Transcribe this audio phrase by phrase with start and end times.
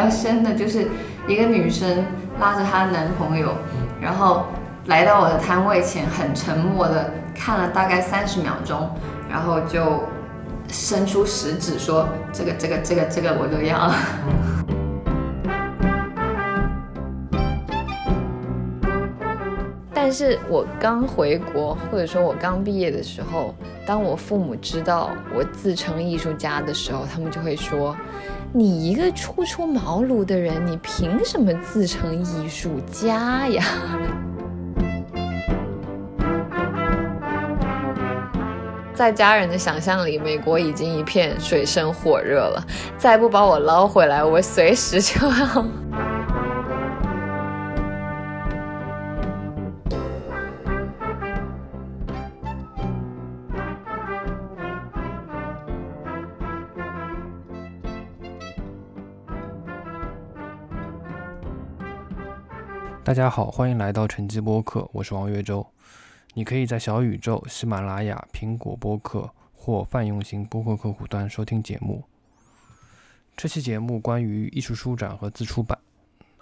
[0.00, 0.88] 较深的就是
[1.26, 2.04] 一个女生
[2.40, 3.52] 拉着她的男朋友，
[4.00, 4.46] 然后
[4.86, 8.90] 来到我的摊位前，很沉默的看了大概三十秒钟，
[9.28, 10.02] 然后就
[10.68, 13.92] 伸出食指说：“这个、这个、这个、这个我都要。
[19.92, 23.54] ”但是我刚回国，或者说我刚毕业的时候，
[23.86, 27.94] 当我父母知道我自称艺术家的时候，他们就会说
[28.52, 33.64] ：“你一个初出茅庐的人，你凭什么自称艺术家呀？”
[38.92, 42.66] 在家人的想象里，美国已经一片水深火热了，
[42.98, 45.64] 再不把我捞回来，我随时就要。
[63.10, 65.66] 大家好，欢迎来到晨记播客，我是王月洲。
[66.34, 72.04] 你可以在小宇宙、喜马拉雅、苹果播客或泛用型播客客户端收听节目。
[73.36, 75.76] 这期节目关于艺术书展和自出版。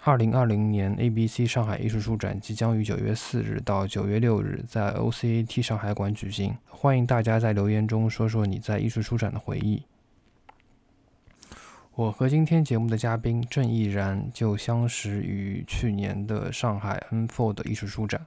[0.03, 9.81] 二零二零年 ABC 上海艺术书展即将于九月四日到九月六日在 OCAT 上海馆举行，欢迎大家在留言中说说你在艺术书展的回忆。
[11.99, 18.25] 我和今天节目的嘉宾郑毅然就相识于去年的上海 N4 艺术书展。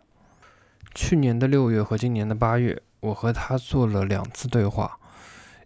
[0.95, 4.99] 去年的六月和今年的八月，我和他做了两次对话。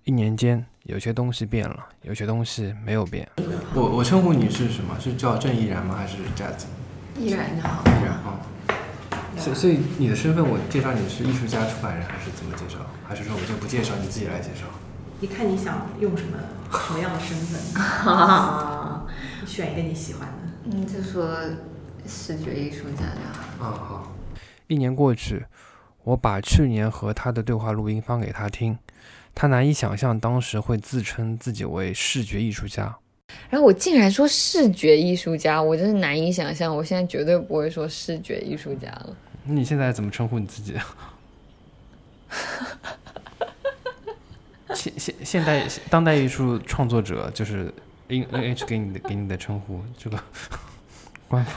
[0.04, 3.28] 一年间，有些东西变了，有些东西没有变。
[3.74, 4.96] 我我称呼你是什么？
[5.00, 5.96] 是叫郑毅然吗？
[5.96, 6.68] 还是佳子？
[7.18, 7.82] 毅然就好。
[7.86, 8.38] 毅然啊。
[9.36, 12.78] 所所以你的身份，我介绍你是艺术家、出版人，还是怎么介绍？
[13.04, 14.62] 还是说我就不介绍，你自己来介绍？
[15.20, 16.38] 你看你想用什么
[16.72, 17.60] 什么样的身份？
[19.40, 20.34] 你 选一个你喜欢的。
[20.70, 21.38] 嗯，就说
[22.06, 23.68] 视觉艺术家就好。
[23.68, 24.12] 啊好。
[24.66, 25.46] 一年过去，
[26.04, 28.78] 我把去年和他的对话录音放给他听，
[29.34, 32.96] 他难以想象当时会自称自己为视觉艺术家。
[33.48, 36.76] 然后我竟然说视觉艺术家，我真是难以想象。
[36.76, 39.16] 我现在绝对不会说视觉艺术家了。
[39.44, 40.74] 那你现在怎么称呼你自己？
[44.74, 47.72] 现现现代当代艺术创作者就是
[48.08, 50.18] N N H 给你的给你的称呼，这个
[51.28, 51.54] 官方。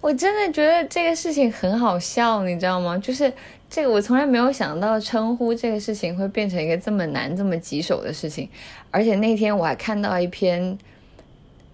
[0.00, 2.96] 我真的觉得这个事情很好笑，你知道吗？
[2.98, 3.32] 就是
[3.68, 8.48] 这个，我从来没有想到称呼这个事情会变成一个这么难、这么棘手的事情。
[8.92, 10.78] 而且那天我还看到一篇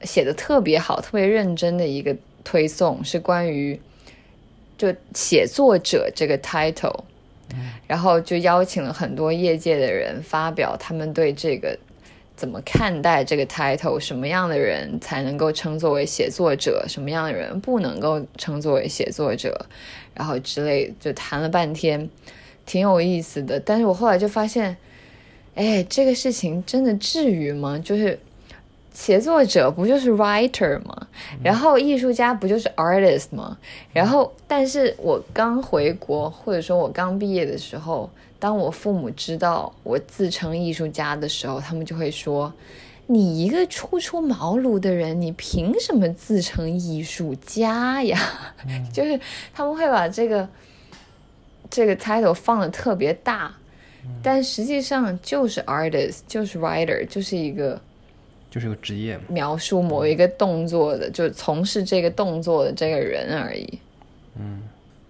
[0.03, 3.79] 写的特别好、特别认真的一个推送，是关于
[4.79, 7.05] 就写作者这个 title，
[7.87, 11.78] 然后就邀请了很多业界的人发表他们对这个。
[12.37, 13.98] 怎么看待这个 title？
[14.00, 16.84] 什么样的人才能够称作为写作者？
[16.88, 19.66] 什么样的人不能够称作为写作者？
[20.15, 22.10] 然后之类，就谈了半天，
[22.66, 23.60] 挺有意思的。
[23.60, 24.76] 但是我后来就发现，
[25.54, 27.78] 哎，这个事情真的至于吗？
[27.78, 28.19] 就是
[28.94, 31.06] 写作者不就是 writer 吗？
[31.43, 33.59] 然后艺术家不就是 artist 吗？
[33.93, 38.09] 然后，但是我刚回国，或者说我刚毕业的时候。
[38.37, 42.53] 当我父母知道我自称艺术家的时候，他们就会说
[43.06, 48.19] ：“你一个初出茅庐的人，你凭什么自称艺术家呀？
[48.93, 49.19] ”就是
[49.54, 50.47] 他们会把这个
[51.71, 53.50] 这个 title 放的特别大，
[54.22, 57.81] 但实际上就是 artist，就是 writer，就是一个
[58.54, 63.78] 就是个职业，描述某一个动作的，就从事这个动作的这个人而已。
[64.38, 64.62] 嗯。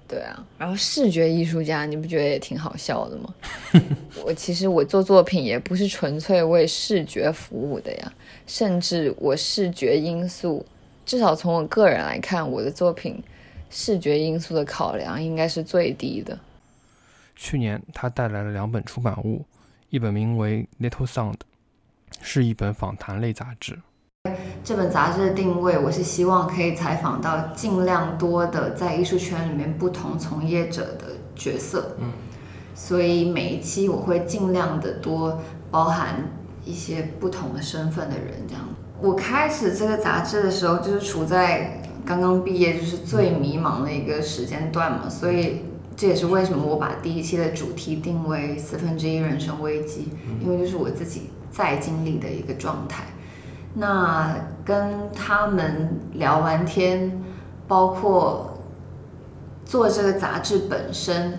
[0.09, 3.35] 对啊，然后视觉艺术家，你不觉得也挺好笑的吗？
[4.25, 8.13] 我其实我做作品也不是纯粹为视觉服务的呀，
[8.47, 10.65] 甚至我视觉因素，
[11.05, 13.23] 至少从我个人来看，我的作品
[13.69, 16.39] 视觉因素的考量应该是最低的。
[17.37, 19.45] 去年他带来了两本出版物，
[19.91, 21.33] 一本名为《Little Sound》，
[22.27, 23.79] 是一本访谈类杂志。
[24.65, 31.97] 这本杂志的定位，我是希望可以采访到尽量多的在艺术圈里面不同从业者的角色。
[32.01, 32.11] 嗯，
[32.75, 35.39] 所以每一期我会尽量的多
[35.71, 36.25] 包含
[36.65, 38.47] 一些不同的身份的人。
[38.49, 38.65] 这样，
[39.03, 45.11] 我开始这个杂志的时候，就是处在刚刚毕业，就是最迷茫的一个时间段嘛。
[45.11, 45.61] 所以
[45.95, 50.09] 这也是为什么我把第一期的主题定为四分之一人生危机，
[50.41, 53.05] 因为就是我自己在经历的一个状态。
[53.75, 54.35] 那
[54.65, 57.23] 跟他们聊完天，
[57.69, 58.59] 包括
[59.65, 61.39] 做这个杂志本身，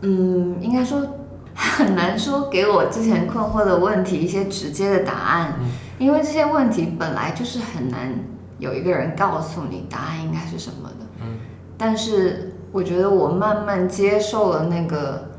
[0.00, 1.06] 嗯，应该说
[1.54, 5.54] 很难说给我之前困惑的问题一些直接的答案。
[5.98, 8.12] 因为这些问题本来就是很难
[8.58, 11.06] 有一个人告诉你答案应该是什么的。
[11.20, 11.38] 嗯，
[11.78, 15.30] 但是我觉得我慢慢接受了那个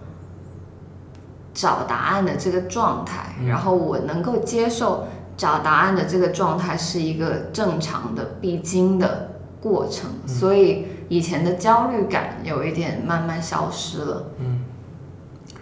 [1.56, 3.48] 找答案的这个状态，嗯。
[3.48, 10.28] 然后我能够接受找答案的这个状态是一个正常的必经的过程，嗯。
[10.28, 14.26] 所以以前的焦虑感有一点慢慢消失了。
[14.40, 14.66] 嗯。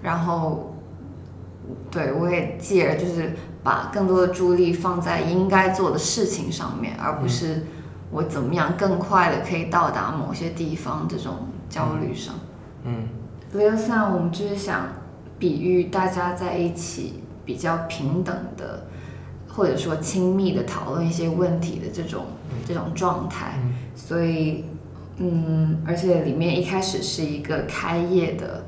[0.01, 0.75] 然后，
[1.89, 7.67] 对我也继而就是把更多的注意力放在应该做的事情上面，而不是
[8.11, 12.33] 我怎么样更快的可以到达某些地方这种焦虑上。
[12.83, 13.07] 嗯。
[13.53, 14.87] 理论上，我们就是想
[15.43, 18.85] 比喻大家在一起比较平等的，
[19.49, 22.27] 或者说亲密的讨论一些问题的这种
[22.65, 23.55] 这种状态。
[23.61, 24.63] 嗯所以，
[25.17, 28.63] 嗯，而且里面一开始是一个开业的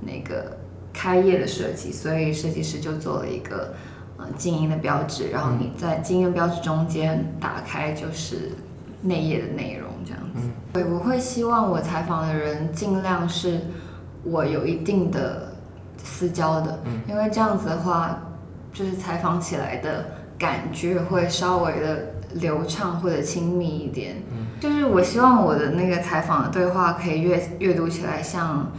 [0.00, 0.56] 那个
[0.92, 3.74] 开业的设计，所以设计师就做了一个
[4.16, 8.52] 呃静音的标志，然后你在静音标志中间打开就是
[9.02, 10.46] 内页的内容这样子。
[10.46, 13.62] 嗯对，我会希望我采访的人尽量是
[14.22, 15.49] 我有一定的
[16.10, 18.18] 私交的，嗯因为这样子的话，
[18.72, 24.16] 就是采访起来的感觉会稍微的流畅或者亲密一点。
[24.32, 28.70] 嗯就是我希望我的那个采访的对话可以阅阅读起来像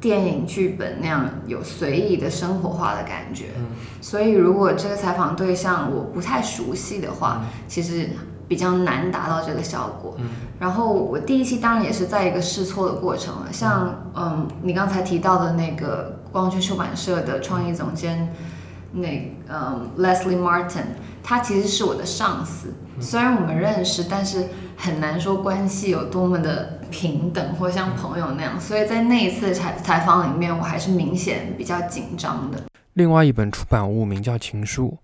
[0.00, 3.50] 电影剧本那样有随意的生活化的感觉。
[3.58, 3.66] 嗯
[4.00, 8.08] 所以如果这个采访对象我不太熟悉的话，其实
[8.48, 10.16] 比较难达到这个效果。
[10.18, 10.26] 嗯
[10.58, 18.32] 然后我第一期当然也是在一个试错的过程了，像嗯你刚才提到的那个光圈出版社的创意总监，
[18.92, 20.84] 那嗯 Leslie Martin，
[21.22, 32.62] 他其实是我的上司，虽然我们认识，但是很难说关系有多么的平等或像朋友那样，所以在那一次采采访里面，我还是明显比较紧张的。
[32.94, 34.98] 另外一本出版物名叫《情书》，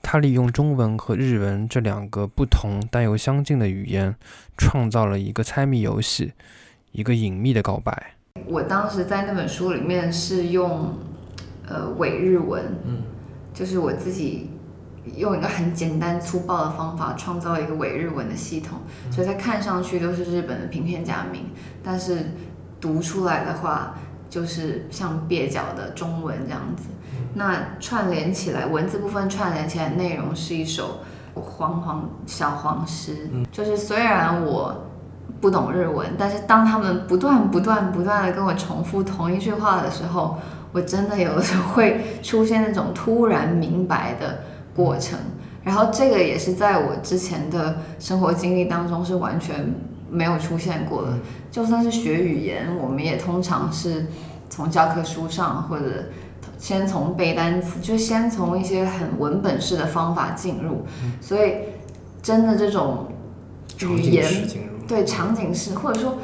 [0.00, 4.14] 它利用中文和日文这两个不同但又相近的语言，
[4.56, 6.32] 创造了一个猜谜游戏，
[6.92, 8.13] 一个隐秘的告白。
[8.48, 10.92] 我当时在那本书里面是用
[11.68, 13.02] 呃伪日文，嗯
[13.54, 14.50] 就是我自己
[15.16, 18.78] 用一个很简单粗暴的方法创造一个伪日文的系统，
[19.10, 21.46] 所以它看上去都是日本的平片假名，
[21.82, 22.26] 但是
[22.80, 23.94] 读出来的话
[24.28, 26.88] 就是像蹩脚的中文这样子。
[27.34, 30.98] 那串联起来，文字部分串联起来，内容是一首
[31.34, 34.90] 黄黄小黄诗，就是虽然我。
[35.44, 40.38] 不懂日文，但是当他们不断、不断、不断的跟我重复同一句话的时候，
[40.72, 44.38] 我真的有的时候会出现那种突然明白的
[44.74, 45.18] 过程。
[45.62, 49.70] 然后这个也是在我之前的生活经历当中是完全
[50.08, 51.08] 没有出现过的。
[51.50, 54.06] 就算是学语言，我们也通常是
[54.48, 56.06] 从教科书上或者
[56.56, 60.86] 先从背单词，就先从一些很文本式的方法进入。
[61.20, 61.56] 所以
[62.22, 63.08] 真的这种
[63.82, 64.24] 语言
[64.86, 66.18] 对场景式，或者说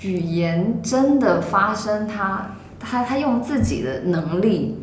[0.00, 4.76] 语言真的发生他，他他用自己的能力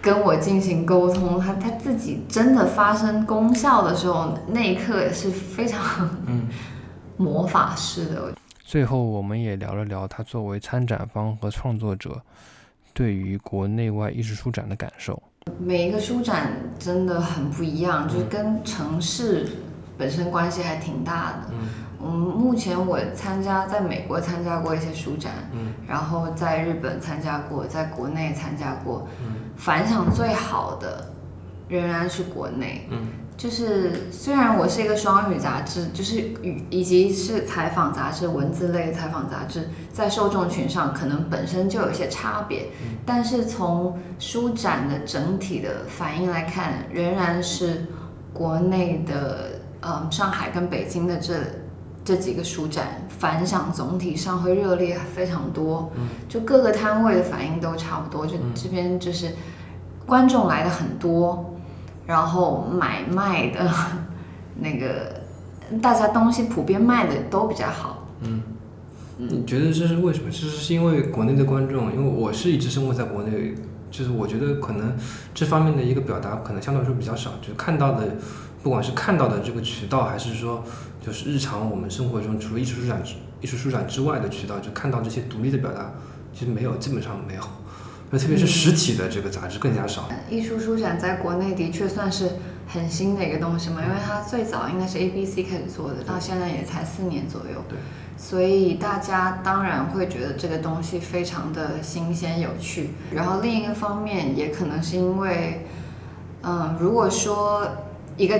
[0.00, 6.48] 跟我进行沟通，他他自己真的发生功效的时候，那一刻也是非常嗯。
[7.20, 8.32] 魔法式的。
[8.62, 12.22] 最后，我们也聊了聊他作为参展方和创作者
[12.94, 15.20] 对于国内外艺术书展的感受。
[15.58, 19.48] 每一个书展真的很不一样，就是跟城市
[19.96, 21.38] 本身关系还挺大的。
[21.50, 21.68] 嗯
[22.00, 31.12] 嗯，目前我参加在美国参加过一些书展，嗯然后在日本参加过，在国内参加过，嗯反响最好的
[31.68, 32.86] 仍然是国内。
[32.90, 32.98] 嗯
[33.38, 42.66] 就是虽然我是一个双语杂志，就是语以及是采访杂志、文字类采访杂志，在受众群上可能本身就有一些差别，
[43.06, 47.86] 但是从书展的整体的反应来看，仍然是
[48.32, 51.34] 国内的，嗯，上海跟北京的这
[52.08, 55.92] 这几个书展反响总体上会热烈非常多，
[56.26, 59.34] 就各个摊位的反应都差不多，就这边就是
[60.06, 61.54] 观众来的很多。
[62.06, 63.70] 然后买卖的
[64.56, 65.20] 那个，
[65.82, 68.08] 大家东西普遍卖的都比较好。
[68.22, 68.40] 嗯，
[69.18, 70.30] 你觉得这是为什么？
[70.30, 73.54] 这是因为国内的观众，因为我是一直生活在国内，
[73.90, 74.96] 就是我觉得可能
[75.34, 78.16] 这方面的一个表达可能相对来说比较少，就看到的，
[78.68, 80.62] 不管是看到的这个渠道，还是说
[81.00, 85.90] 就是日常我们生活中除了艺术书展之艺术书展之外的渠道，就看到这些独立的表达，
[86.34, 87.40] 其实没有，基本上没有。
[88.10, 90.06] 那特别是实体的这个杂志更加少。
[90.28, 92.32] 艺术书展在国内的确算是
[92.66, 97.64] 很新的一个东西嘛，因为它最早应该是 A B C 开始做的，到现在也才四年左右。
[97.70, 97.78] 对。
[98.18, 102.90] 所以大家当然会觉得这个东西非常的新鲜有趣。
[103.14, 105.66] 然后另一个方面，也可能是因为，
[106.42, 107.66] 嗯，如果说
[108.18, 108.38] 一个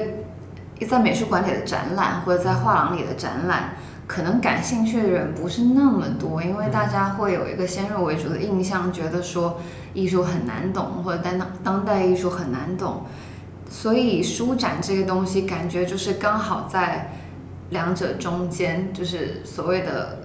[0.87, 3.71] 在美术馆里的展览或者在画廊里的展览，
[4.07, 9.59] 可能感兴趣的人不是那么多，因为大家会有一个先入为主的印象，觉得说
[9.95, 13.05] 艺术很难懂，或者当当代艺术很难懂，
[13.71, 17.13] 所以书展这个东西感觉就是刚好在
[17.71, 20.19] 两者中间，就是所谓的。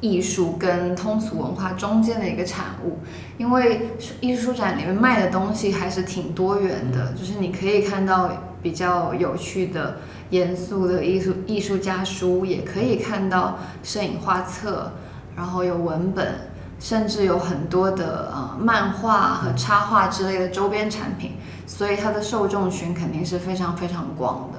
[0.00, 2.98] 艺术跟通俗文化中间的一个产物，
[3.38, 3.88] 因为
[4.20, 8.30] 艺术展里面卖的东西还是挺多元的，就是你可以看到
[8.64, 9.98] 比较有趣的、
[10.30, 14.92] 严肃的艺术艺术家书，也可以看到摄影画册，
[15.36, 16.48] 然后有文本，
[16.80, 21.32] 甚至有很多的呃漫画和插画之类的周边产品，
[21.66, 24.58] 所以它的受众群肯定是非常非常广的。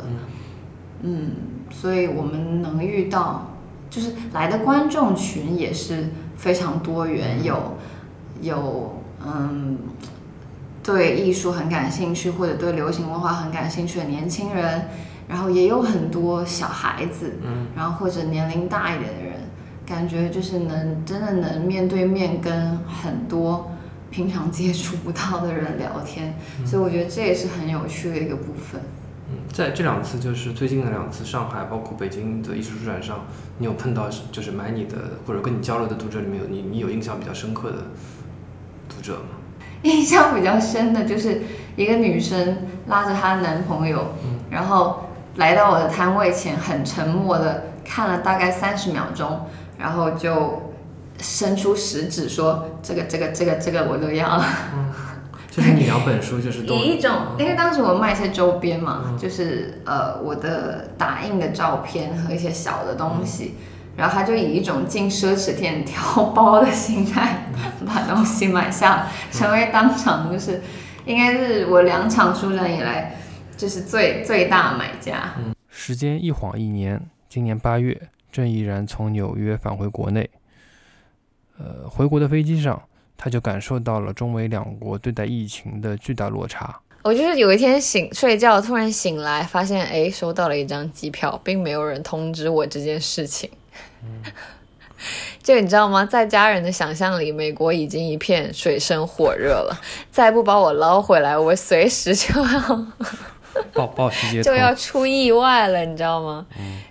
[1.01, 1.31] 嗯，
[1.71, 3.47] 所以我们能遇到。
[3.87, 7.77] 就是来的观众群也是非常多元，有
[8.41, 9.77] 有嗯
[10.85, 14.87] 对艺术很感兴趣或者对流行文化很感兴趣的年轻人，
[15.27, 19.33] 然后也有很多小孩子，嗯，然后或者年龄大一点的人，
[19.83, 23.71] 感觉就是能真的能面对面跟很多
[24.11, 28.79] 平常接触不到的人聊天，所以我觉得这也是很有趣的一个部分。
[29.31, 33.25] 嗯，在这两次就是最近的两次上海，包括北京的艺术书展上，
[33.57, 37.77] 你有碰到就是买你的或者跟你交流的读者里面有你你有印象比较深刻的
[38.87, 39.41] 读者吗？
[39.83, 41.41] 印象比较深的就是
[41.75, 44.13] 一个女生拉着她的男朋友，
[44.49, 50.73] 然后来到我的摊位前，很沉默的看了大概三十秒钟，然后就
[51.19, 54.41] 伸出食指说：“这个这个这个这个我都要。”
[55.51, 56.67] 就是你两本书就是以
[56.99, 63.55] 一种，因为当时我卖一些周边嘛，就是呃我的打印的照片和一些小的东西，
[63.95, 67.47] 然后他就以一种进奢侈店挑包的心态
[67.85, 70.61] 把东西买下，成为当场就是
[71.05, 73.15] 应该是我两场书展以来
[73.57, 75.33] 就是最最大买家。
[75.69, 80.29] 时间一晃一年，今年八月，郑毅然从纽约返回国内，
[81.57, 82.81] 呃，回国的飞机上。
[83.17, 86.77] 他就感受到了中美两国对待疫情的巨大落差。
[87.01, 93.49] 我就是有一天醒睡觉，突然醒来，发现哎，收到了一张机票，并没有人通知我这件事情。
[95.43, 96.05] 就 你知道吗？
[96.05, 102.87] 在家人的想象里，美国已经一片水深火热了，再不把我捞回来，我随时就要
[103.73, 106.45] 报 报直接就要出意外了，你知道吗？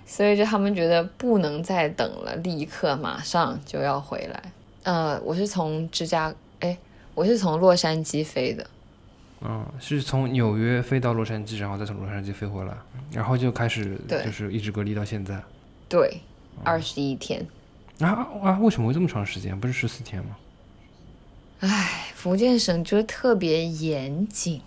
[0.05, 4.41] 所以就他们觉得不能再等了，立刻马上就要回来。
[4.83, 6.77] 呃，我是从芝加，哎，
[7.13, 8.65] 我是从洛杉矶飞的，
[9.41, 12.71] 嗯，是从纽约飞到洛杉矶，然后再从洛杉矶飞回来，
[13.11, 15.41] 然后就开始就是一直隔离到现在，
[15.89, 16.21] 对，
[16.63, 17.45] 二十一天，
[17.99, 19.59] 啊啊，为什么会这么长时间？
[19.59, 20.35] 不是十四天吗？
[21.61, 24.61] 哎，福建省就是特别严谨，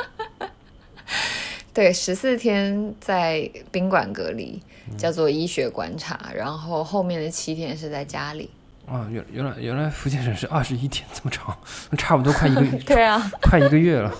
[1.74, 4.62] 对，十四天在宾馆隔离，
[4.96, 8.50] 叫做医学观察，然后后面的七天是在家里。
[8.86, 11.56] 啊，原原来原来福建省是二十一天这么长，
[11.98, 14.12] 差不多快一个月， 对啊，快一个月了，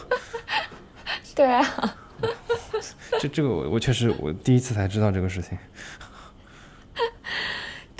[1.34, 1.64] 对啊，
[3.20, 5.58] 这这个我我确实我第一次才知道这个事情，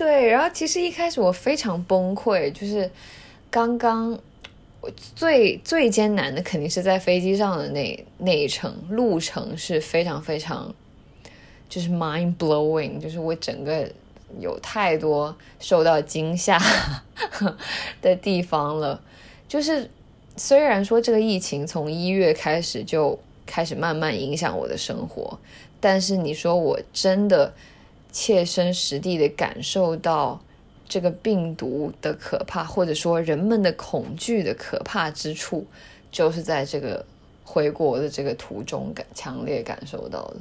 [0.01, 2.91] 对，然后其实一开始我非常崩溃，就是
[3.51, 4.19] 刚刚
[4.81, 10.75] 我最最艰难的肯定是在飞机上的那那一程路程是非常非常
[11.69, 13.87] 就是 mind blowing，就是我整个。
[14.39, 16.57] 有太多受到惊吓
[18.01, 19.03] 的地方了，
[19.49, 19.91] 就是
[20.37, 25.37] 虽然说这个疫情从一月开始就开始慢慢影响我的生活，
[25.81, 27.53] 但是你说我真的
[28.13, 30.41] 切身实地的感受到
[30.89, 35.67] 这个病毒的可怕，或者说人们的恐惧的可怕之处，
[36.11, 37.05] 就是在这个
[37.45, 40.37] 回国的这个途中感强烈感受到的。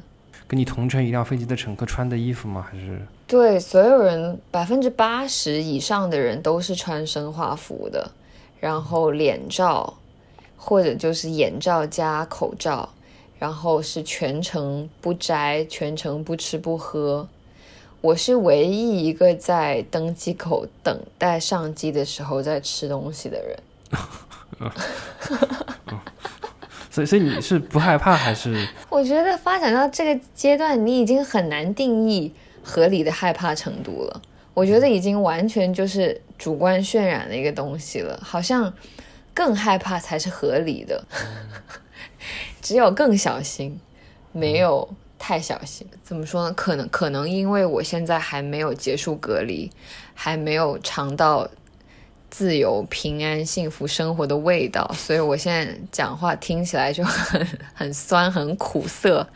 [0.47, 2.67] 跟你同乘一辆飞机的乘客穿的衣服吗？
[2.67, 2.99] 还是？
[3.27, 8.09] 对，所有人百分之八十以上的人都是穿生化服的，
[8.59, 9.93] 然后脸罩
[10.57, 12.89] 或者就是眼罩加口罩，
[13.37, 17.27] 然后是全程不摘，全程不吃不喝。
[18.01, 23.59] 我是唯一一个在登机口等待上机的时候在吃东西的人。
[26.91, 28.67] 所以，所以你是不害怕还是？
[28.89, 34.21] 我觉得发展到这个阶段，你已经很难定义合理的害怕程度了。
[34.53, 38.73] 我觉得已经完全就是主观渲染的一个东西了，好像
[39.33, 41.03] 更害怕才是合理的。
[42.61, 43.79] 只有更小心，
[44.31, 44.89] 没有
[45.19, 45.85] 太小心。
[46.01, 46.53] 怎么说呢？
[46.55, 49.69] 可能可能因为我现在还没有结束隔离，
[50.15, 51.47] 还没有尝到
[52.31, 57.45] 自由、平安、幸福生活的味道，所以我现在讲话听起来就很
[57.75, 59.27] 很酸、很苦涩。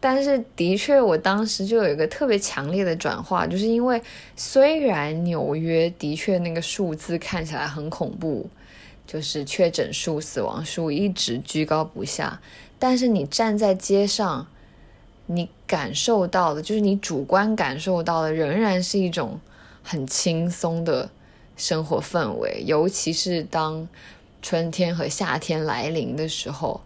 [0.00, 4.02] 但是的确，我当时就有一个特别强烈的转化，就是因为
[4.34, 8.50] 虽然纽约的确那个数字看起来很恐怖，
[9.06, 12.40] 就是确诊数、死亡数一直居高不下，
[12.80, 14.44] 但是你站在街上，
[15.34, 19.38] 你感受到的，就是你主观感受到的，仍然是一种
[19.82, 21.08] 很轻松的
[21.56, 23.88] 生活氛围，尤其是当
[24.40, 26.80] 春天和夏天来临的时候。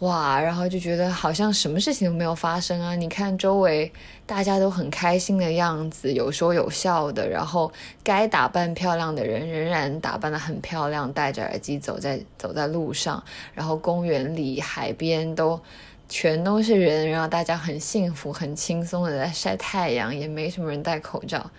[0.00, 2.94] 哇，然后就觉得好像什么事情都没有发生啊！
[2.94, 3.90] 你看周围
[4.24, 7.72] 大家都很开心的样子，有说有笑的，然后
[8.04, 13.20] 该打扮漂亮的人仍然打扮得很漂亮，戴着耳机走在走在路上，
[13.52, 15.60] 然后公园里、海边都
[16.08, 21.50] 全都是人，然后大家很幸福、很轻松的在晒太阳，也没什么人戴口罩，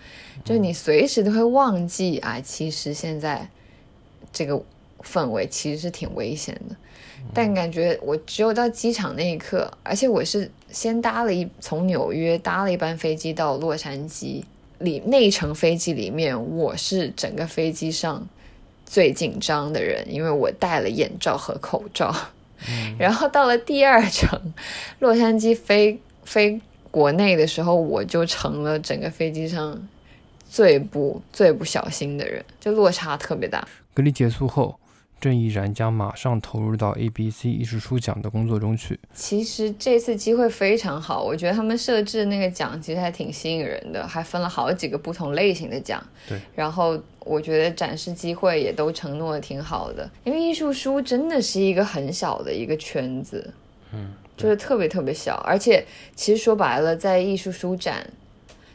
[0.44, 3.48] 就你随时都会忘记啊，其实现在
[4.32, 4.60] 这个
[5.02, 6.74] 氛围其实是挺危险的。
[7.32, 14.42] 但感觉我只有到机场那一刻，而且我是先搭了一从纽约搭了一班飞机到洛杉矶，
[14.78, 18.26] 里那一程飞机里面，我是整个飞机上
[18.86, 22.12] 最紧张的人，因为我戴了眼罩和口罩。
[22.98, 24.38] 然后到了第二程
[24.98, 29.88] 洛杉矶飞飞国内的时候，我就成了整个飞机上
[30.48, 33.66] 最不最不小心的人，就落差特别大。
[33.94, 34.78] 隔离结束后。
[35.20, 38.98] 郑毅然将马上投入到 ABC 艺术书奖的工作中去。
[39.12, 46.02] 其实这次机会非常好，我觉得他们设置的那个奖其实还挺吸引人的，还分了好几个不同类型的奖。
[46.26, 53.52] 对，然后我觉得展示机会也都承诺的挺好的，因为艺术书真的是一个很小的一个圈子，
[53.92, 55.84] 嗯，就是特别特别小，而且
[56.16, 58.08] 其实说白了，在艺术书展，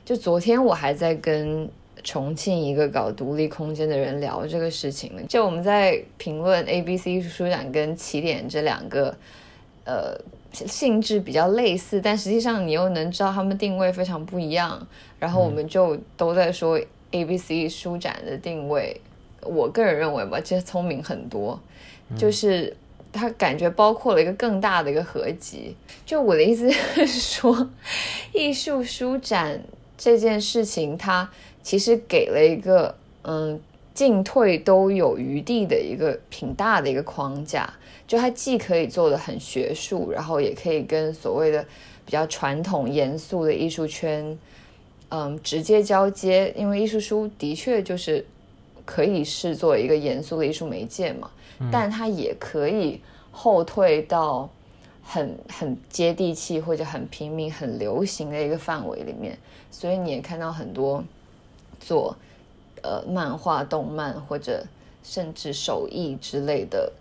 [0.06, 1.68] 就昨天我还在跟。
[2.06, 9.18] 重庆一个搞独立空间的人聊这个事情呢，就我们在评论 A B C 艺术书展跟起点这两个，
[9.86, 10.16] 呃，
[10.54, 14.88] 性质比较类似，但实际上你又能知道他们定位非常不一样。
[15.20, 19.02] 然后我们就都在说 A B C 书展的定位，
[19.42, 21.60] 我个人认为吧，其实聪明很多，
[22.16, 22.78] 就是
[23.12, 25.76] 它感觉包括了一个更大的一个合集。
[26.06, 27.68] 就我的意思是说，
[28.32, 29.64] 艺术书展
[29.98, 31.28] 这件事情，它。
[31.66, 33.60] 其实给了一个嗯
[33.92, 37.68] 进退都有余地的一个挺大的一个框架，
[38.06, 41.66] 就它既可以做的很学术，然后也可以跟所谓的
[42.06, 44.38] 比较传统严肃的艺术圈
[45.10, 48.24] 嗯直接交接，因为艺术书的确就是
[48.86, 51.32] 可以视作一个严肃的艺术媒介嘛，
[51.72, 53.02] 但它也可以
[53.32, 54.48] 后退到
[55.02, 59.36] 很很接地气或者很平民、很流行的一个范围里面，
[59.72, 61.04] 所以你也看到很多。
[61.86, 62.16] 做，
[62.82, 64.66] 呃，漫画、动漫或者
[65.04, 66.92] 甚至手艺之类的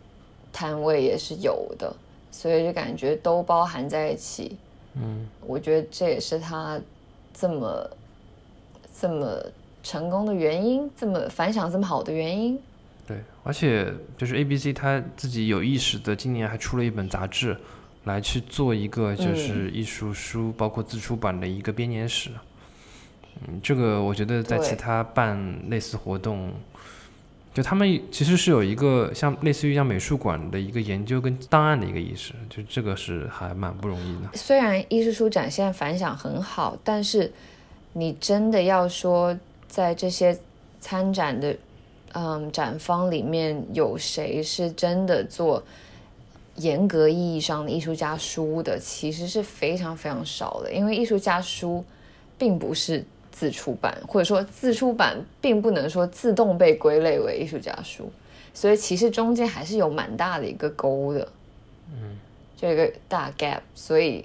[0.52, 1.90] 摊位也是有的，
[2.30, 4.58] 所以就感觉都包含在一起。
[4.94, 6.78] 嗯，我觉得这也是他
[7.32, 7.90] 这么
[9.00, 9.42] 这么
[9.82, 12.60] 成功的原因，这么反响这么好的原因。
[13.06, 17.56] 对，而且就是 A B C 他自己有意识的，今年还出了一本杂志，
[18.04, 22.30] 来去做一个就是艺术书，包括自出版的一个编年史。
[23.40, 26.52] 嗯，这个我觉得在其他办类似活动，
[27.52, 34.30] 就他们其实是有一个像类似于像美术馆的一个研究跟档案的一个意识，就这个是还蛮不容易的。
[34.34, 37.32] 虽然艺术书展现在反响很好，但是
[37.92, 39.36] 你真的要说
[39.68, 40.36] 在这些
[40.80, 41.56] 参展的
[42.12, 45.62] 嗯展方里面有谁是真的做
[46.56, 51.84] 严格意义上的艺术家书的，其实是非常非常少的，因为艺术家书
[52.38, 53.04] 并不是。
[53.34, 58.08] 自出版，或者说自出版，并不能说自动被归类为艺术家书，
[58.54, 61.28] 所以其实中间还是有蛮大的一个沟的，
[61.90, 62.16] 嗯，
[62.56, 63.58] 就一个大 gap。
[63.74, 64.24] 所以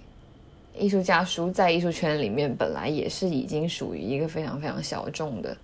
[0.77, 5.57] 艺术家书在艺术圈里面本来也是已经属于一个非常非常小众的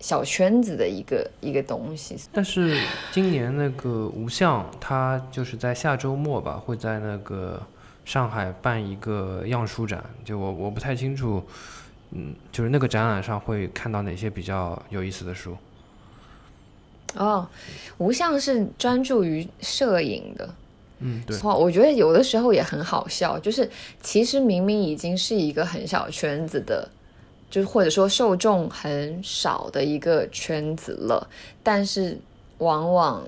[0.00, 2.16] 小圈子的一个一个东西。
[2.32, 2.76] 但是
[3.12, 7.62] 今年那个吴相，他就是在下周末吧，会在那个
[8.04, 11.40] 上海办一个样书展，就我我不太清楚。
[12.14, 15.56] 嗯，就是那个展览上会看到哪些比较有意思的书？
[17.14, 17.48] 哦，
[17.98, 20.54] 无相是专注于摄影的。
[21.00, 21.38] 嗯，对。
[21.42, 23.68] 我觉得有的时候也很好笑，就是
[24.02, 26.88] 其实明明已经是一个很小圈子的，
[27.50, 31.28] 就是或者说受众很少的一个圈子了，
[31.62, 32.18] 但是
[32.58, 33.26] 往往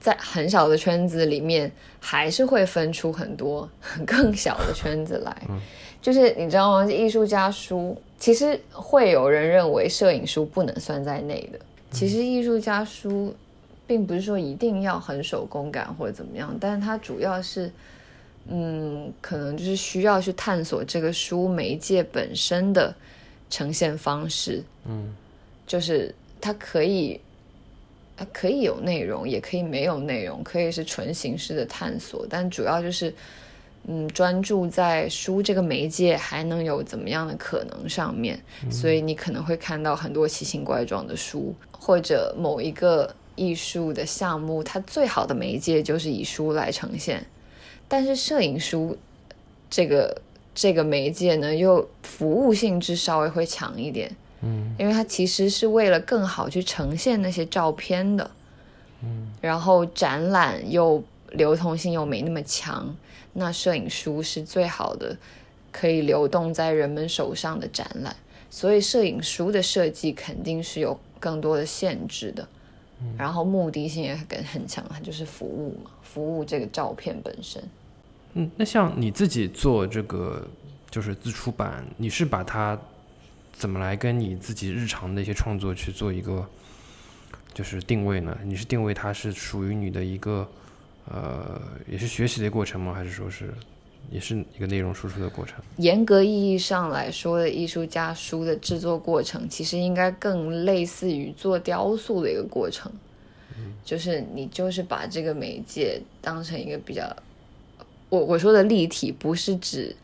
[0.00, 1.70] 在很小的圈子里面，
[2.00, 3.68] 还是会分出很多
[4.06, 5.36] 更小的圈子来。
[6.02, 6.84] 就是你知道吗？
[6.90, 11.60] 艺术家书其实会有人认为摄影书不能算在内的，
[11.92, 13.32] 其实艺术家书，
[13.86, 17.70] 并不是说一定要很手工感或者怎么样，但是它主要是，
[18.48, 22.92] 嗯，可能就是需要去探索这个书媒介本身的
[23.48, 24.60] 呈现方式。
[24.84, 25.14] 嗯，
[25.68, 27.20] 就是它可以，
[28.16, 33.14] 它可以有内容，也可以没有内容，可以是纯形式的探索，但主要就是。
[33.88, 38.40] 嗯，专注在书这个媒介还能有怎么样的可能上面，
[38.70, 47.26] 所以你可能会看到很多奇形怪状的书，或者某一个艺术的项目，它最好的媒介就是以书来呈现。
[47.88, 48.96] 但是摄影书
[49.68, 50.22] 这个
[50.54, 58.30] 这个媒介呢，又服务性质稍微会强一点，嗯，因为它其实是为了更好去呈现那些照片的，
[59.02, 62.94] 嗯，然后展览又流通性又没那么强。
[63.34, 65.16] 那摄影书是最好的，
[65.70, 68.14] 可以流动在人们手上的展览，
[68.50, 72.46] 所以摄影书的设计肯定是有更多的限制的，
[73.16, 77.62] 然后目的性也很很强，它就是服务嘛，服务这个照片本身。
[78.34, 80.46] 嗯，那像你自己做这个
[80.90, 82.78] 就是自出版，你是把它
[83.50, 86.46] 怎么来跟你自己日常的一些创作去做一个
[87.54, 88.36] 就是定位呢？
[88.44, 90.46] 你是定位它是属于你的一个。
[91.10, 92.94] 呃，也是学习的过程吗？
[92.94, 93.52] 还是说是，
[94.10, 95.56] 也是一个内容输出的过程？
[95.78, 102.90] 严格意义上来说的艺术家书的制作过程，其实应该更类似于做雕塑的一个过程。
[103.58, 107.14] 嗯，就是你就是把这个媒介当成一个比较，
[108.08, 109.94] 我我说的立体，不是指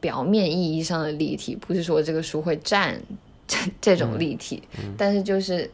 [0.00, 3.00] 表面意义上的立体，不是说这个书会站
[3.48, 4.62] 这这种立体，
[4.96, 5.68] 但是就是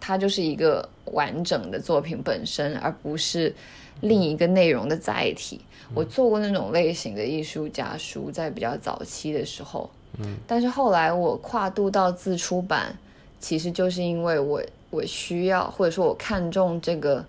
[0.00, 3.54] 它就是一个完整的作品本身，而不是。
[4.02, 5.60] 另一个内容的载体，
[5.92, 12.96] 我做过那种类型的艺术家书，在比较早期的时候，嗯，但是后来我跨度到自出版，
[13.40, 17.22] 其实就是因为我我需要或者说我看重这个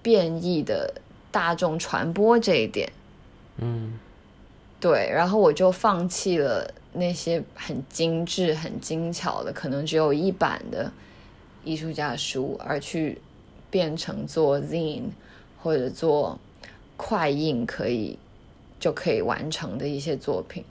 [0.00, 0.94] 变异的
[1.32, 2.88] 大众传播这一点，
[3.56, 3.98] 嗯，
[4.78, 10.88] 对，然后我就放弃了那些很精致、很精巧的，可能只有一版的
[11.64, 13.18] 艺术家的书，而去
[13.70, 15.10] 变成做 zine。
[15.64, 16.36] 或者做
[16.96, 18.18] 快印可以
[18.80, 20.64] 就可以完成的一些作品，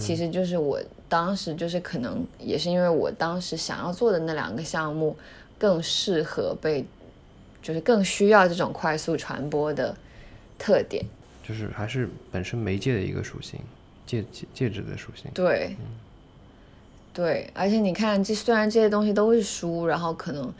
[0.00, 5.16] 其实就是我当时就是可能也是因为我当时想要做的那两个项目
[5.56, 6.84] 更适合被，
[7.62, 9.96] 就是更需要这种快速传播的
[10.58, 11.04] 特点，
[11.46, 13.60] 就是还是本身媒介的一个属性，
[14.04, 15.30] 介介介质的属性。
[15.32, 15.76] 对，
[17.16, 20.52] 对，而且你看，这虽然这些东西都是书，然后可能。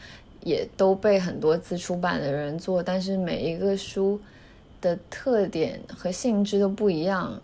[0.42, 4.20] 也都被很多自出版的人做，但是每一个书
[4.80, 7.42] 的特点和性质都不一样。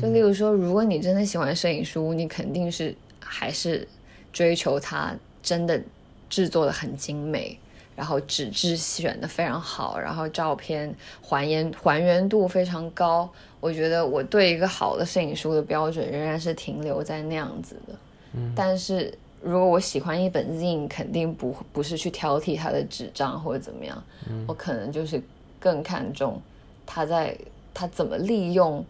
[0.00, 3.88] 就例如说，如果你真的喜欢摄影书，你肯定是还是
[4.32, 5.82] 追求它真的
[6.30, 7.58] 制作的很精美，
[7.96, 13.28] 然后纸质选的非常好，然后照片还原还原度非常高。
[13.58, 17.94] 我觉得我对一个好的摄影书的标准仍然是停留在那样子的。
[18.36, 19.12] 嗯，但是。
[19.42, 24.02] 如果我喜欢一本 zine，肯定不不是去挑剔它的纸张或者怎么样，
[24.44, 25.22] 我可能就是
[25.60, 26.40] 更看重
[26.84, 27.36] 它在
[27.72, 28.84] 它怎么利用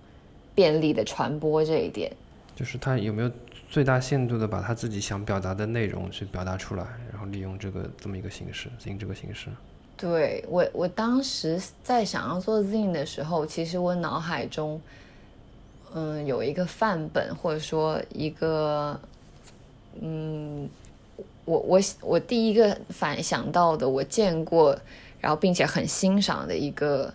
[0.54, 2.10] 便利的传播这一点。
[2.54, 3.30] 就是它有没有
[3.68, 9.50] 最大限度的把他自己想表达的内容去表达出来，然后利用这个这么一个形式，zine 这个形式。
[9.94, 14.80] 对我，我当时在想要做 zine 的时候，其实我脑海中，
[15.92, 18.98] 嗯，有一个范本，或者说一个。
[20.00, 20.68] 嗯，
[21.44, 24.78] 我我我第一个反想到的，我见过，
[25.20, 27.12] 然后并且很欣赏的一个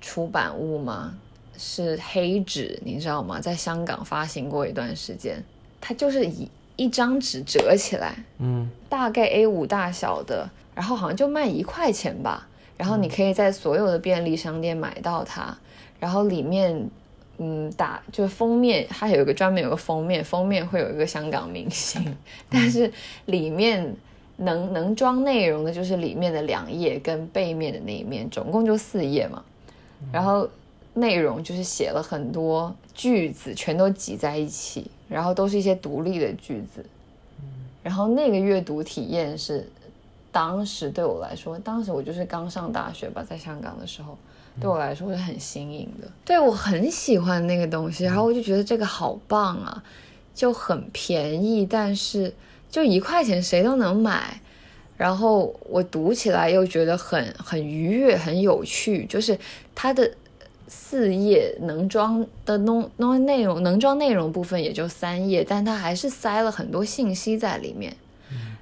[0.00, 1.14] 出版物嘛，
[1.56, 3.40] 是黑纸，你知道吗？
[3.40, 5.42] 在香港发行过一段时间，
[5.80, 15.56] 它就是一一张纸折起来，嗯，大概 A 五大小的，然后好像就卖一块钱吧，然后你可以在所有的便利商店买到它，
[16.00, 16.90] 然后里面。
[17.40, 22.16] 嗯，打就是封面，它有一个专门有个封面，封面会有一个香港明星，
[22.50, 22.92] 但是
[23.26, 23.94] 里面
[24.38, 29.44] 能能装内容的，就是里面的两页跟背面的那一面，总共就四页嘛。
[30.12, 30.48] 然后
[30.94, 36.84] 内容就是写了很多句子，全都挤在一起，然后都是一些独立的句子。
[37.84, 39.70] 然后那个阅读体验是，
[40.32, 44.18] 当时对我来说，当时我就是刚上大学吧，在香港的时候。
[44.60, 49.82] 对我来说是很新颖的，对我很喜欢那个东西，然后我就觉得这个好棒啊，
[50.34, 52.32] 就很便宜，但是
[52.70, 54.40] 就一块钱谁都能买，
[54.96, 59.38] 然后我读起来又觉得很很愉悦，很有趣，就是
[59.74, 60.10] 它的
[60.66, 67.96] 四页能装的弄弄内容能装内容部分也就三页，但它还是塞了很多信息在里面，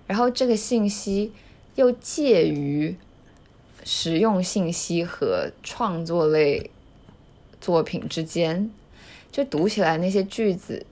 [0.06, 1.32] 然后这个信息
[1.74, 2.96] 又介于
[3.88, 6.68] 实用信息和创作类
[7.60, 8.68] 作品之间，
[9.30, 10.84] 就读起来那些句子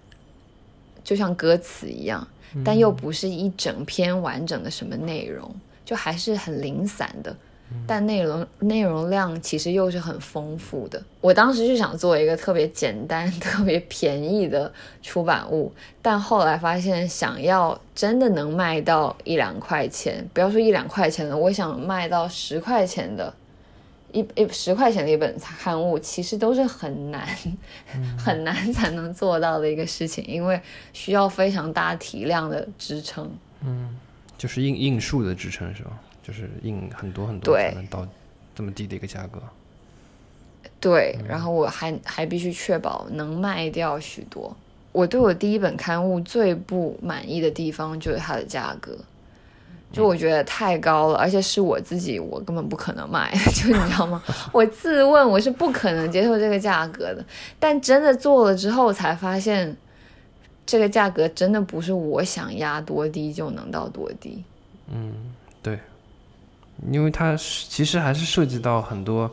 [1.03, 2.27] 就像歌词一样，
[2.65, 5.53] 但又不是一整篇完整的什么内容，
[5.85, 7.37] 就还是很零散的。
[7.87, 11.03] 但内容内容量其实又是很丰富的。
[11.21, 23.33] 我当时就想做一个特别简单、 特别便宜的出版物，但后来发现，想要真的能卖到一两块钱，不要说一两块钱了，我想卖到十块钱的，
[24.13, 27.27] 一一十块钱的一本刊物，其实都是很难、
[28.19, 30.61] 很难才能做到的一个事情，因为
[30.93, 33.31] 需要非常大体量的支撑。
[33.63, 33.97] 嗯，
[34.37, 35.91] 就是印印数的支撑是吧？
[36.27, 38.09] 就是印很多很多才能到
[38.55, 39.39] 这么低的一个价格。
[40.81, 44.57] 对，然后我还还必须确保能卖掉许多。
[44.93, 48.97] 我对我第一本刊物最不满意的地方就是它的价格，
[49.93, 54.23] 就我觉得太高了，而且是我自己，我根本不可能卖， 就你知道吗？
[54.53, 57.25] 我自问我是不可能接受这个价格的，
[57.59, 59.77] 但真的做了之后才发现，
[60.65, 64.45] 这个价格真的不是我想压多低就能到多低。
[64.93, 65.13] 嗯，
[65.63, 65.79] 对。
[66.91, 69.31] 因为它其实还是涉及到很多，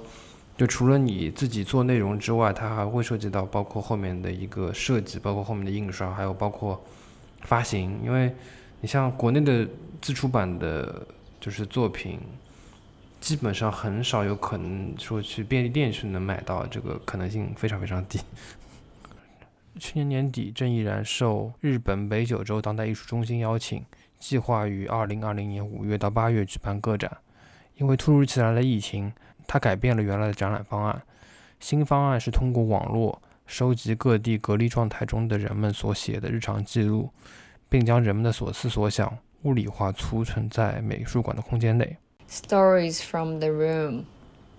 [0.57, 6.81] 就除了你自己做内容之外，它还会涉及到包括后面的一个设计，包括后面的印刷，还有包括
[7.41, 7.99] 发行。
[8.03, 8.33] 因为
[8.79, 9.67] 你像国内的
[10.01, 11.05] 自出版的，
[11.39, 12.19] 就是作品，
[13.19, 18.19] 基本上很少有可能说去便利店去能买到，这个可能性非常非常低。
[19.79, 23.83] 去年年底，郑毅然受日本北九州当代艺术中心邀请，
[24.19, 27.17] 计划于二零二零年五月到八月举办个展。
[27.81, 29.11] 因为突如其来的疫情，
[29.47, 31.01] 他改变了原来的展览方案。
[31.59, 37.09] 新方案是通过网络收集各地隔离状态中的人们所写的日常记录，
[37.67, 41.97] 并将人们的所思所想物理化储存在美术馆的空间内。
[42.29, 44.03] Stories from the room，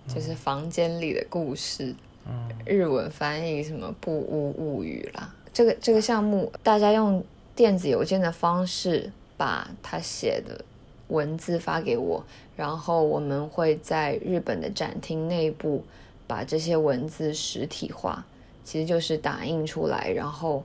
[0.05, 1.95] 就是房间里的故事。
[2.27, 5.33] 嗯，日文翻译什么“不屋物语”啦。
[5.53, 7.23] 这个这个项目，大家用
[7.55, 10.65] 电子邮件的方式把他写的。
[11.09, 12.25] 文字发给我，
[12.55, 15.83] 然后我们会在日本的展厅内部
[16.27, 18.25] 把这些文字实体化，
[18.63, 20.63] 其实就是打印出来，然后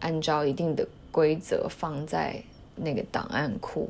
[0.00, 2.42] 按照一定的规则放在
[2.76, 3.88] 那个档案库。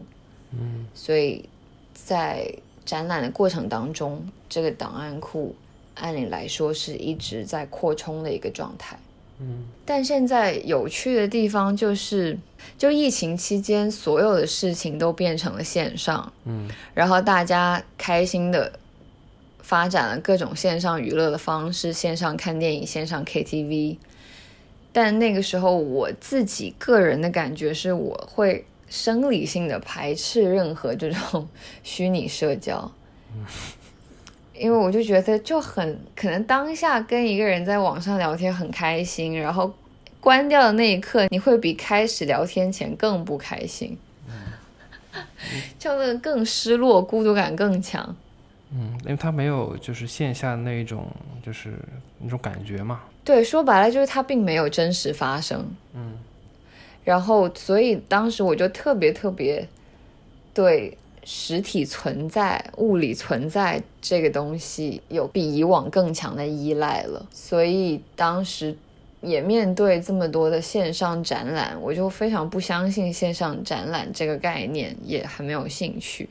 [0.53, 1.49] 嗯，所以
[1.93, 2.51] 在
[2.85, 5.55] 展览的过程当中，这个档案库
[5.95, 8.99] 按理来说是一直在扩充的一个状态。
[9.41, 12.39] 嗯，但现在有趣的地方就是，
[12.79, 18.73] 就疫情期间，所有的事情都变成了线上，嗯，然后大家开心的
[19.61, 23.97] 发展了各种线上娱乐的方式，线上看电影，线上 KTV。
[24.93, 31.49] 但那个时候，我自己个人的感觉是，我会生理性的排斥任何这种
[31.83, 32.93] 虚拟社交。
[34.57, 39.73] 因为我就觉得就很可能当下跟一个人在网上聊天很开心，然后
[40.21, 43.99] 关掉的那一刻，你会比开始聊天前更不开心，
[45.79, 48.15] 就那更失落，孤独感更强。
[48.71, 51.09] 嗯，因为他没有就是线下那一种
[51.45, 51.75] 就是
[52.21, 53.01] 那种感觉嘛。
[53.25, 55.67] 对，说白了就是他并没有真实发生。
[55.95, 56.13] 嗯，
[57.03, 59.67] 然后所以当时我就特别特别
[60.53, 60.97] 对。
[61.25, 68.77] 实体存在、物理存在这个东西有比以往更强的依赖了，所以当时
[69.23, 76.29] 也面对这么多的线上展览，我就非常不相信线上展览这个概念，也很没有兴趣。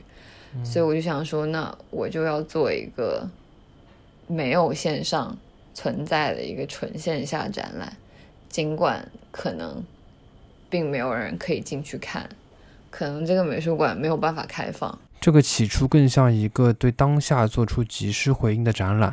[0.64, 3.28] 所以我就想说，那我就要做一个
[4.28, 5.36] 没有线上
[5.74, 7.96] 存在的一个纯线下展览，
[8.48, 9.82] 尽管可能
[10.70, 12.30] 并没有人可以进去看。
[12.94, 14.96] 可能这个美术馆没有办法开放。
[15.20, 19.12] 这个起初更像一个对当下做出及时回应的展览，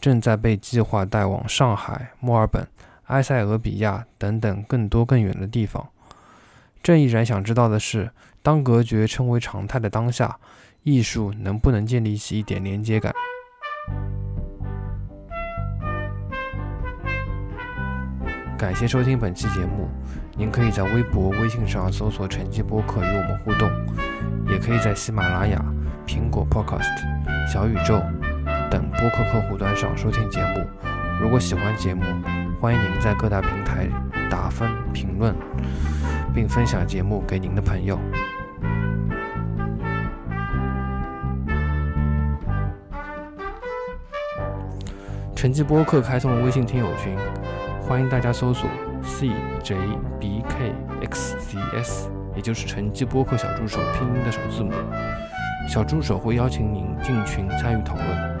[0.00, 2.66] 正在被计划带往上海、墨尔本、
[3.04, 5.86] 埃塞俄比亚等等更多更远的地方。
[6.82, 8.10] 郑毅然想知道的是，
[8.42, 10.38] 当隔绝成为常态的当下，
[10.82, 13.14] 艺术能不能建立起一点连接感？
[18.62, 19.88] 感谢收听本期节目。
[20.36, 23.68] 您可以在微博、微信上搜索“晨记播客”与我们互动，
[24.46, 25.60] 也可以在喜马拉雅、
[26.06, 26.86] 苹果 Podcast、
[27.52, 28.00] 小宇宙
[28.70, 30.64] 等播客客户端上收听节目。
[31.20, 32.04] 如果喜欢节目，
[32.60, 33.88] 欢迎您在各大平台
[34.30, 35.34] 打分、评论，
[36.32, 37.98] 并分享节目给您的朋友。
[45.34, 47.18] 晨记播客开通了微信听友群，
[47.92, 48.70] 欢迎大家搜索。
[49.02, 49.28] c
[49.62, 49.76] j
[50.18, 54.72] b k x c s 也就是晨记播客小助手拼音的首字母。
[55.68, 58.31] 小助手会邀请您进群参与讨论。